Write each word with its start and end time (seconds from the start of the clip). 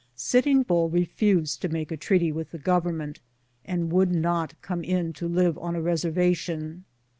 Sitting 0.15 0.63
Bull 0.63 0.89
refused 0.89 1.61
to 1.61 1.69
make 1.69 1.91
a 1.91 1.95
treaty 1.95 2.31
with 2.31 2.49
the 2.49 2.57
Gov 2.57 2.85
ernment, 2.85 3.19
and 3.65 3.91
would 3.91 4.11
not 4.11 4.59
come 4.63 4.83
in 4.83 5.13
to 5.13 5.27
live 5.27 5.59
on 5.59 5.75
a 5.75 5.79
reserva 5.79 6.35
tion. 6.35 6.85